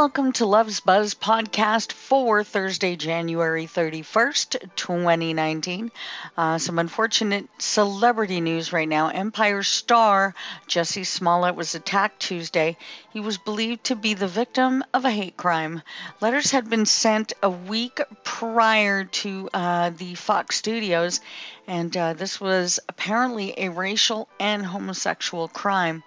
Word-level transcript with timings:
welcome 0.00 0.32
to 0.32 0.46
Love's 0.46 0.80
Buzz 0.80 1.14
podcast 1.14 1.92
for 1.92 2.42
Thursday, 2.42 2.96
January 2.96 3.66
31st, 3.66 4.74
2019. 4.74 5.92
Uh, 6.38 6.56
some 6.56 6.78
unfortunate 6.78 7.46
celebrity 7.58 8.40
news 8.40 8.72
right 8.72 8.88
now. 8.88 9.08
Empire 9.08 9.62
star 9.62 10.34
Jussie 10.66 11.04
Smollett 11.04 11.54
was 11.54 11.74
attacked 11.74 12.18
Tuesday. 12.18 12.78
He 13.12 13.20
was 13.20 13.36
believed 13.36 13.84
to 13.84 13.94
be 13.94 14.14
the 14.14 14.26
victim 14.26 14.82
of 14.94 15.04
a 15.04 15.10
hate 15.10 15.36
crime. 15.36 15.82
Letters 16.22 16.50
had 16.50 16.70
been 16.70 16.86
sent 16.86 17.34
a 17.42 17.50
week 17.50 18.00
prior 18.24 19.04
to 19.04 19.50
uh, 19.52 19.90
the 19.90 20.14
Fox 20.14 20.56
studios, 20.56 21.20
and 21.66 21.94
uh, 21.94 22.14
this 22.14 22.40
was 22.40 22.80
apparently 22.88 23.52
a 23.58 23.68
racial 23.68 24.30
and 24.40 24.64
homosexual 24.64 25.46
crime. 25.46 26.02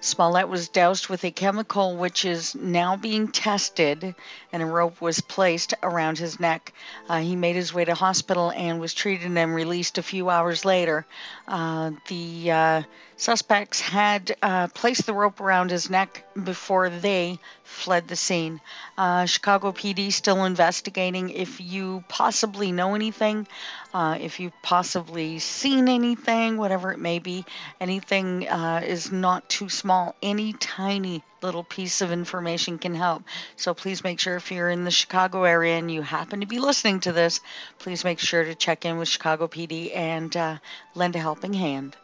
Smollett 0.00 0.48
was 0.48 0.68
doused 0.68 1.08
with 1.08 1.24
a 1.24 1.30
chemical 1.30 1.96
which 1.96 2.24
is 2.24 2.54
now 2.54 2.96
being 2.96 3.28
tested, 3.28 4.14
and 4.52 4.62
a 4.62 4.66
rope 4.66 5.00
was 5.00 5.20
placed 5.20 5.74
around 5.82 6.18
his 6.18 6.38
neck. 6.38 6.72
Uh, 7.08 7.18
he 7.18 7.34
made 7.34 7.56
his 7.56 7.74
way 7.74 7.84
to 7.84 7.94
hospital 7.94 8.50
and 8.50 8.80
was 8.80 8.94
treated 8.94 9.36
and 9.36 9.54
released 9.54 9.98
a 9.98 10.02
few 10.02 10.30
hours 10.30 10.64
later. 10.64 11.04
Uh, 11.48 11.90
the 12.06 12.50
uh, 12.50 12.82
suspects 13.18 13.80
had 13.80 14.34
uh, 14.40 14.68
placed 14.68 15.04
the 15.04 15.12
rope 15.12 15.40
around 15.40 15.70
his 15.70 15.90
neck 15.90 16.24
before 16.42 16.88
they 16.88 17.38
fled 17.64 18.08
the 18.08 18.16
scene. 18.16 18.60
Uh, 18.96 19.26
Chicago 19.26 19.72
PD 19.72 20.10
still 20.10 20.46
investigating. 20.46 21.28
If 21.28 21.60
you 21.60 22.02
possibly 22.08 22.72
know 22.72 22.94
anything, 22.94 23.46
uh, 23.92 24.16
if 24.18 24.40
you've 24.40 24.62
possibly 24.62 25.38
seen 25.38 25.88
anything, 25.88 26.56
whatever 26.56 26.92
it 26.92 26.98
may 26.98 27.18
be, 27.18 27.44
anything 27.78 28.44
is 28.44 29.12
not 29.12 29.48
too 29.50 29.68
small 29.68 29.88
small, 29.88 30.14
any 30.22 30.52
tiny 30.52 31.22
little 31.42 31.64
piece 31.64 32.02
of 32.02 32.12
information 32.12 32.78
can 32.78 32.94
help. 32.94 33.22
So 33.56 33.74
please 33.74 34.04
make 34.04 34.20
sure 34.20 34.36
if 34.36 34.52
you're 34.52 34.70
in 34.70 34.84
the 34.84 34.90
Chicago 34.90 35.44
area 35.44 35.78
and 35.78 35.90
you 35.90 36.02
happen 36.02 36.40
to 36.40 36.46
be 36.46 36.58
listening 36.58 37.00
to 37.00 37.12
this, 37.12 37.40
please 37.78 38.04
make 38.04 38.18
sure 38.18 38.44
to 38.44 38.54
check 38.54 38.84
in 38.84 38.98
with 38.98 39.08
Chicago 39.08 39.48
PD 39.48 39.96
and 39.96 40.36
uh, 40.36 40.58
lend 40.94 41.16
a 41.16 41.18
helping 41.18 41.54
hand. 41.54 41.96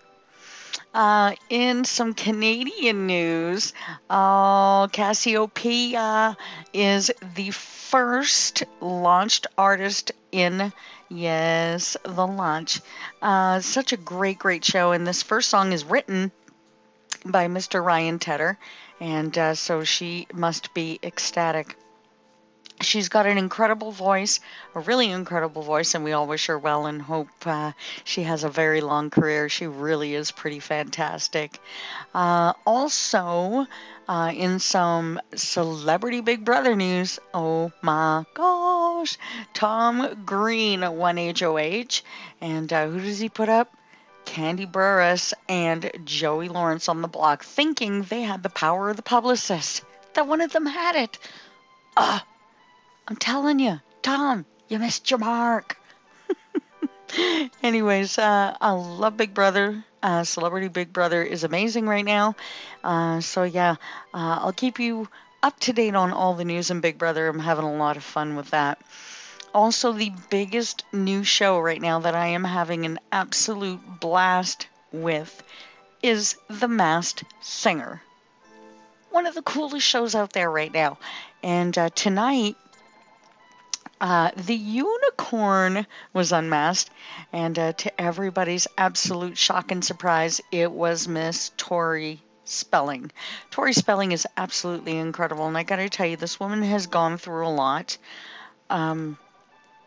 Uh, 0.95 1.35
in 1.51 1.85
some 1.85 2.15
Canadian 2.15 3.07
news, 3.07 3.73
uh, 4.09 4.87
Cassiopeia 4.89 6.37
is 6.73 7.11
the 7.35 7.51
first 7.51 8.63
launched 8.81 9.49
artist 9.59 10.13
in 10.31 10.73
Yes, 11.09 11.97
the 12.03 12.27
launch. 12.27 12.81
Uh, 13.21 13.61
such 13.61 13.93
a 13.93 13.97
great, 13.97 14.39
great 14.39 14.65
show. 14.65 14.93
And 14.93 15.07
this 15.07 15.23
first 15.23 15.51
song 15.51 15.73
is 15.73 15.85
written 15.85 16.33
by 17.25 17.47
Mr. 17.47 17.85
Ryan 17.85 18.19
Tedder, 18.19 18.59
and 19.01 19.37
uh, 19.37 19.55
so 19.55 19.85
she 19.85 20.27
must 20.33 20.75
be 20.75 20.99
ecstatic. 21.03 21.77
She's 22.81 23.09
got 23.09 23.27
an 23.27 23.39
incredible 23.39 23.93
voice, 23.93 24.41
a 24.75 24.81
really 24.81 25.11
incredible 25.11 25.63
voice, 25.63 25.95
and 25.95 26.05
we 26.05 26.13
all 26.13 26.27
wish 26.27 26.47
her 26.47 26.59
well 26.59 26.87
and 26.87 27.01
hope 27.01 27.29
uh, 27.47 27.73
she 28.03 28.25
has 28.25 28.45
a 28.45 28.49
very 28.49 28.81
long 28.81 29.11
career. 29.11 29.49
She 29.49 29.67
really 29.67 30.15
is 30.15 30.33
pretty 30.33 30.61
fantastic. 30.61 31.59
Uh, 32.15 32.53
also, 32.67 33.67
uh, 34.09 34.33
in 34.35 34.59
some 34.59 35.21
celebrity 35.35 36.21
Big 36.21 36.45
Brother 36.45 36.75
news, 36.75 37.21
oh 37.33 37.73
my 37.81 38.25
gosh, 38.35 39.19
Tom 39.55 40.25
Green 40.27 40.81
won 40.97 41.17
HOH, 41.17 42.03
and 42.41 42.73
uh, 42.73 42.89
who 42.89 43.01
does 43.01 43.21
he 43.21 43.29
put 43.29 43.49
up? 43.49 43.75
Kandi 44.27 44.71
Burruss 44.71 45.33
and 45.49 45.91
Joey 46.05 46.49
Lawrence 46.49 46.89
on 46.89 47.03
the 47.03 47.09
block, 47.09 47.45
thinking 47.45 48.03
they 48.03 48.23
had 48.23 48.43
the 48.43 48.49
power 48.51 48.91
of 48.91 48.97
the 48.97 49.03
publicist, 49.03 49.85
that 50.15 50.27
one 50.27 50.41
of 50.41 50.53
them 50.53 50.67
had 50.67 50.97
it. 50.97 51.19
Uh, 51.97 52.19
I'm 53.07 53.17
telling 53.17 53.59
you, 53.59 53.81
Tom, 54.03 54.47
you 54.69 54.79
missed 54.79 55.11
your 55.11 55.19
mark. 55.19 55.77
Anyways, 57.63 58.19
uh, 58.19 58.57
I 58.61 58.71
love 58.71 59.17
Big 59.17 59.35
Brother. 59.35 59.85
Uh, 60.03 60.25
Celebrity 60.25 60.69
Big 60.69 60.93
Brother 60.93 61.23
is 61.23 61.45
amazing 61.45 61.87
right 61.87 62.05
now. 62.05 62.37
Uh, 62.83 63.21
so, 63.21 63.43
yeah, 63.43 63.77
uh, 64.13 64.39
I'll 64.43 64.53
keep 64.53 64.79
you 64.79 65.09
up 65.43 65.59
to 65.61 65.73
date 65.73 65.95
on 65.95 66.13
all 66.13 66.35
the 66.35 66.45
news 66.45 66.71
in 66.71 66.81
Big 66.81 66.99
Brother. 66.99 67.29
I'm 67.29 67.39
having 67.39 67.65
a 67.65 67.77
lot 67.77 67.97
of 67.97 68.03
fun 68.03 68.37
with 68.37 68.51
that 68.51 68.81
also 69.55 69.93
the 69.93 70.13
biggest 70.29 70.85
new 70.93 71.23
show 71.23 71.59
right 71.59 71.81
now 71.81 72.01
that 72.01 72.15
I 72.15 72.29
am 72.29 72.45
having 72.45 72.85
an 72.85 72.99
absolute 73.13 74.01
blast 74.01 74.67
with 74.93 75.43
is 76.03 76.37
The 76.51 76.69
Masked 76.69 77.25
Singer. 77.41 78.03
One 79.11 79.27
of 79.27 79.35
the 79.35 79.43
coolest 79.43 79.87
shows 79.87 80.17
out 80.17 80.33
there 80.33 80.51
right 80.51 80.73
now. 80.73 80.99
And 81.43 81.77
uh, 81.79 81.91
tonight, 81.91 82.57
uh, 84.05 84.31
the 84.37 84.55
unicorn 84.55 85.87
was 86.13 86.31
unmasked, 86.31 86.91
and 87.33 87.59
uh, 87.59 87.73
to 87.73 87.99
everybody's 87.99 88.67
absolute 88.77 89.39
shock 89.39 89.71
and 89.71 89.83
surprise, 89.83 90.43
it 90.53 90.71
was 90.71 91.09
Miss 91.09 91.53
Tori 91.57 92.21
Spelling. 92.45 93.11
Tori 93.51 93.73
Spelling 93.73 94.13
is 94.13 94.27
absolutely 94.37 94.99
incredible, 94.99 95.47
and 95.47 95.57
I 95.57 95.63
got 95.63 95.77
to 95.77 95.89
tell 95.89 96.05
you, 96.05 96.19
this 96.19 96.39
woman 96.39 96.63
has 96.65 96.87
gone 96.87 97.17
through 97.17 97.47
a 97.47 97.49
lot. 97.49 97.97
Um, 98.69 99.17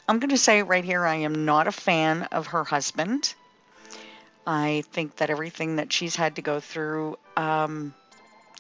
I'm 0.10 0.20
to 0.20 0.36
say 0.36 0.64
right 0.64 0.84
here 0.84 1.06
I 1.06 1.18
am 1.18 1.46
not 1.46 1.68
a 1.68 1.72
fan 1.72 2.24
of 2.32 2.48
her 2.48 2.64
husband. 2.64 3.36
I 4.48 4.84
think 4.94 5.18
that 5.18 5.30
everything 5.30 5.76
that 5.76 5.94
she's 5.94 6.16
had 6.16 6.38
to 6.38 6.42
go 6.42 6.60
through 6.60 7.20
um, 7.36 7.94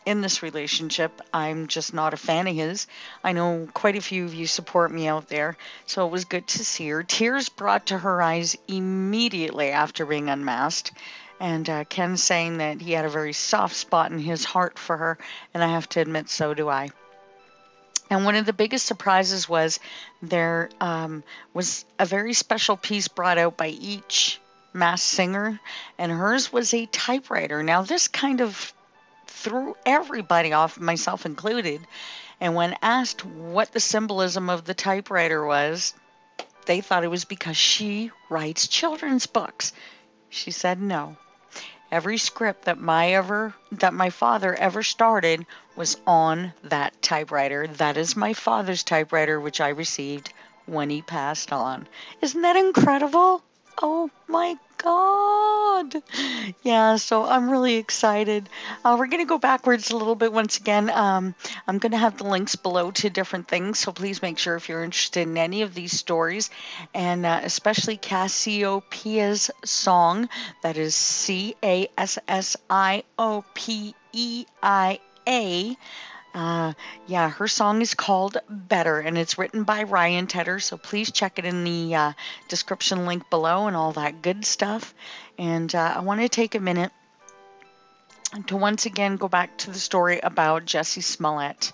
in 0.08 0.22
this 0.22 0.42
relationship, 0.42 1.22
I'm 1.34 1.68
just 1.68 1.94
not 1.94 2.14
a 2.14 2.18
fan 2.18 2.48
of 2.48 2.56
his. 2.56 2.88
I 3.26 3.34
know 3.34 3.68
quite 3.74 3.98
a 3.98 4.02
few 4.02 4.24
of 4.24 4.34
you 4.34 4.48
support 4.48 4.90
me 4.90 5.06
out 5.06 5.28
there, 5.28 5.58
so 5.86 6.08
it 6.08 6.12
was 6.12 6.24
good 6.24 6.48
to 6.48 6.64
see 6.64 6.88
her. 6.88 7.04
Tears 7.04 7.50
brought 7.50 7.88
to 7.88 7.98
her 7.98 8.22
eyes 8.22 8.56
immediately 8.70 9.70
after 9.70 10.06
being 10.06 10.30
unmasked. 10.30 10.94
And 11.42 11.70
uh, 11.70 11.84
Ken 11.84 12.16
saying 12.16 12.60
that 12.60 12.80
he 12.80 12.94
had 12.94 13.04
a 13.04 13.10
very 13.10 13.34
soft 13.34 13.76
spot 13.76 14.10
in 14.12 14.18
his 14.18 14.46
heart 14.46 14.80
for 14.80 14.96
her, 14.96 15.18
and 15.54 15.62
I 15.62 15.68
have 15.68 15.90
to 15.90 16.00
admit, 16.00 16.30
so 16.30 16.54
do 16.54 16.70
I. 16.70 16.90
And 18.10 18.24
one 18.24 18.36
of 18.36 18.46
the 18.46 18.54
biggest 18.54 18.86
surprises 18.86 19.50
was 19.50 19.82
there 20.22 20.70
um, 20.80 21.22
was 21.54 21.84
a 22.00 22.06
very 22.06 22.32
special 22.32 22.78
piece 22.78 23.10
brought 23.10 23.38
out 23.38 23.58
by 23.58 23.68
each 23.68 24.40
mass 24.72 25.04
singer, 25.04 25.60
and 25.98 26.14
hers 26.14 26.54
was 26.54 26.74
a 26.74 26.86
typewriter. 26.86 27.62
Now, 27.62 27.82
this 27.82 28.08
kind 28.08 28.40
of 28.40 28.74
threw 29.38 29.76
everybody 29.86 30.54
off, 30.54 30.80
myself 30.80 31.26
included. 31.26 31.86
And 32.40 32.56
when 32.56 32.76
asked 32.82 33.24
what 33.24 33.72
the 33.72 33.80
symbolism 33.80 34.50
of 34.50 34.66
the 34.66 34.74
typewriter 34.74 35.46
was, 35.46 35.94
they 36.66 36.82
thought 36.82 37.04
it 37.04 37.10
was 37.10 37.26
because 37.26 37.58
she 37.58 38.12
writes 38.30 38.68
children's 38.68 39.26
books. 39.26 39.74
She 40.30 40.52
said 40.52 40.82
no. 40.82 41.18
Every 41.90 42.18
script 42.18 42.66
that 42.66 42.80
my 42.80 43.14
ever 43.14 43.54
that 43.72 43.94
my 43.94 44.10
father 44.10 44.54
ever 44.54 44.84
started 44.84 45.46
was 45.78 45.96
on 46.06 46.54
that 46.64 47.02
typewriter. 47.02 47.68
That 47.68 47.96
is 47.96 48.18
my 48.18 48.34
father's 48.34 48.84
typewriter 48.84 49.40
which 49.40 49.62
I 49.62 49.70
received 49.70 50.34
when 50.66 50.90
he 50.90 51.02
passed 51.02 51.54
on. 51.54 51.88
Isn't 52.22 52.42
that 52.42 52.58
incredible? 52.58 53.42
Oh 53.82 54.10
my 54.28 54.58
God. 54.78 55.96
Yeah, 56.64 56.96
so 56.98 57.26
I'm 57.26 57.50
really 57.50 57.76
excited. 57.76 58.50
Uh, 58.84 58.96
we're 58.98 59.08
going 59.08 59.24
to 59.24 59.30
go 59.30 59.38
backwards 59.38 59.92
a 59.92 59.98
little 59.98 60.16
bit 60.16 60.32
once 60.32 60.58
again. 60.58 60.90
Um, 60.90 61.36
I'm 61.68 61.78
going 61.78 61.92
to 61.92 61.98
have 61.98 62.18
the 62.18 62.24
links 62.26 62.56
below 62.56 62.92
to 62.92 63.10
different 63.10 63.48
things, 63.48 63.80
so 63.80 63.92
please 63.92 64.22
make 64.22 64.38
sure 64.38 64.56
if 64.56 64.70
you're 64.70 64.84
interested 64.84 65.28
in 65.28 65.38
any 65.38 65.62
of 65.62 65.74
these 65.74 65.94
stories, 65.94 66.50
and 66.94 67.26
uh, 67.26 67.42
especially 67.44 67.98
Cassiopeia's 67.98 69.52
song, 69.66 70.30
that 70.64 70.78
is 70.78 70.96
C 70.96 71.56
A 71.64 71.88
S 71.98 72.18
S 72.28 72.58
I 72.70 73.04
O 73.18 73.44
P 73.54 73.94
E 74.14 74.46
I 74.62 75.00
A. 75.28 75.78
Uh, 76.38 76.72
yeah, 77.08 77.32
her 77.32 77.48
song 77.48 77.82
is 77.82 77.96
called 77.96 78.38
Better 78.48 79.00
and 79.00 79.18
it's 79.18 79.40
written 79.40 79.64
by 79.64 79.82
Ryan 79.82 80.28
Tedder. 80.28 80.60
So 80.60 80.78
please 80.78 81.12
check 81.12 81.40
it 81.40 81.46
in 81.46 81.64
the 81.64 81.96
uh, 81.96 82.14
description 82.48 83.08
link 83.08 83.28
below 83.32 83.66
and 83.66 83.76
all 83.76 83.94
that 83.94 84.22
good 84.22 84.46
stuff. 84.46 84.94
And 85.40 85.74
uh, 85.74 85.94
I 85.96 86.02
want 86.02 86.22
to 86.22 86.30
take 86.30 86.54
a 86.54 86.60
minute 86.60 86.92
to 88.46 88.56
once 88.56 88.86
again 88.86 89.16
go 89.16 89.28
back 89.28 89.58
to 89.58 89.72
the 89.72 89.80
story 89.80 90.20
about 90.20 90.66
Jussie 90.66 91.02
Smollett. 91.02 91.74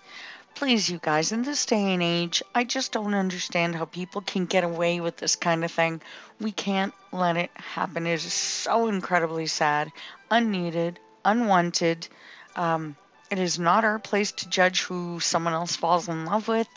Please, 0.56 0.90
you 0.90 0.98
guys, 0.98 1.34
in 1.34 1.44
this 1.44 1.66
day 1.66 1.94
and 1.94 2.02
age, 2.02 2.42
I 2.56 2.64
just 2.64 2.94
don't 2.94 3.16
understand 3.16 3.76
how 3.76 3.84
people 3.84 4.22
can 4.22 4.46
get 4.46 4.64
away 4.64 5.02
with 5.02 5.18
this 5.18 5.36
kind 5.36 5.66
of 5.66 5.74
thing. 5.74 6.00
We 6.40 6.54
can't 6.54 6.94
let 7.12 7.36
it 7.36 7.52
happen. 7.56 8.08
It 8.08 8.14
is 8.14 8.32
so 8.32 8.88
incredibly 8.88 9.48
sad, 9.48 9.92
unneeded, 10.32 11.02
unwanted. 11.26 12.08
Um, 12.56 12.96
it 13.34 13.40
is 13.40 13.58
not 13.58 13.84
our 13.84 13.98
place 13.98 14.32
to 14.32 14.48
judge 14.48 14.84
who 14.84 15.20
someone 15.20 15.54
else 15.54 15.76
falls 15.76 16.08
in 16.08 16.24
love 16.24 16.48
with, 16.48 16.68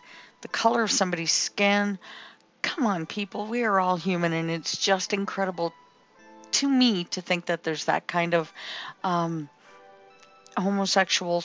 the 0.40 0.48
color 0.48 0.82
of 0.82 0.90
somebody's 0.90 1.30
skin. 1.30 1.98
Come 2.62 2.86
on, 2.86 3.04
people, 3.04 3.46
we 3.46 3.64
are 3.64 3.78
all 3.78 3.96
human, 3.96 4.32
and 4.32 4.50
it's 4.50 4.78
just 4.78 5.12
incredible 5.12 5.74
to 6.52 6.66
me 6.66 7.04
to 7.04 7.20
think 7.20 7.46
that 7.46 7.62
there's 7.62 7.84
that 7.84 8.06
kind 8.06 8.34
of 8.34 8.50
um, 9.04 9.50
homosexual 10.56 11.44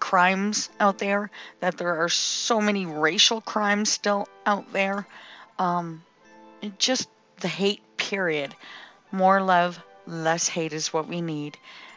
crimes 0.00 0.70
out 0.80 0.98
there, 0.98 1.30
that 1.60 1.78
there 1.78 2.02
are 2.02 2.08
so 2.08 2.60
many 2.60 2.86
racial 2.86 3.40
crimes 3.40 3.90
still 3.90 4.26
out 4.44 4.72
there. 4.72 5.06
Um, 5.56 6.02
just 6.78 7.08
the 7.38 7.48
hate, 7.48 7.82
period. 7.96 8.56
More 9.12 9.40
love, 9.40 9.78
less 10.10 10.48
hate 10.48 10.72
is 10.72 10.92
what 10.92 11.08
we 11.08 11.20
need. 11.20 11.56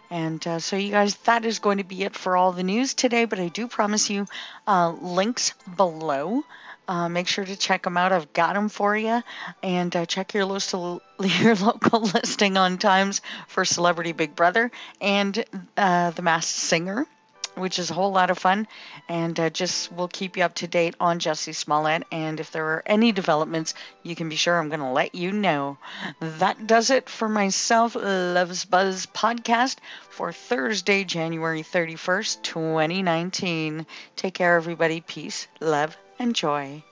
And 0.10 0.45
uh, 0.45 0.60
so, 0.60 0.75
you 0.75 0.92
guys, 0.92 1.15
that 1.25 1.44
is 1.45 1.60
going 1.60 1.80
to 1.80 1.83
be 1.83 2.04
it 2.04 2.15
for 2.15 2.38
all 2.38 2.51
the 2.51 2.63
news 2.63 2.94
today. 2.94 3.25
But 3.25 3.39
I 3.39 3.48
do 3.48 3.68
promise 3.68 4.10
you 4.10 4.27
uh, 4.68 4.92
links 5.01 5.54
below. 5.75 6.44
Uh, 6.88 7.07
make 7.10 7.27
sure 7.27 7.45
to 7.45 7.56
check 7.56 7.83
them 7.83 7.98
out. 7.98 8.12
I've 8.12 8.31
got 8.33 8.54
them 8.54 8.69
for 8.69 8.95
you. 8.95 9.24
And 9.63 9.95
uh, 9.95 10.06
check 10.06 10.33
your, 10.33 10.45
lo- 10.45 11.01
your 11.19 11.56
local 11.56 12.01
listing 12.01 12.57
on 12.57 12.77
times 12.77 13.21
for 13.48 13.65
Celebrity 13.65 14.12
Big 14.12 14.36
Brother 14.36 14.71
and 15.01 15.44
uh, 15.77 16.12
The 16.12 16.21
Masked 16.21 16.56
Singer 16.56 17.07
which 17.55 17.79
is 17.79 17.89
a 17.89 17.94
whole 17.94 18.11
lot 18.11 18.29
of 18.29 18.38
fun. 18.38 18.67
And 19.07 19.39
uh, 19.39 19.50
just 19.50 19.91
we'll 19.91 20.07
keep 20.07 20.38
you 20.38 20.44
up 20.44 20.55
to 20.55 20.67
date 20.67 20.95
on 21.00 21.19
Jussie 21.19 21.55
Smollett. 21.55 22.03
And 22.11 22.39
if 22.39 22.51
there 22.51 22.65
are 22.65 22.83
any 22.85 23.11
developments, 23.11 23.73
you 24.03 24.15
can 24.15 24.29
be 24.29 24.35
sure 24.35 24.57
I'm 24.57 24.69
going 24.69 24.79
to 24.79 24.88
let 24.88 25.15
you 25.15 25.31
know. 25.31 25.77
That 26.19 26.67
does 26.67 26.89
it 26.89 27.09
for 27.09 27.29
myself, 27.29 27.95
Loves 27.95 28.65
Buzz 28.65 29.05
podcast 29.07 29.77
for 30.09 30.31
Thursday, 30.31 31.03
January 31.03 31.63
31st, 31.63 32.41
2019. 32.44 33.85
Take 34.15 34.33
care, 34.33 34.55
everybody. 34.55 35.01
Peace, 35.01 35.47
love, 35.59 35.97
and 36.19 36.35
joy. 36.35 36.83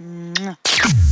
Mwah. 0.00 1.09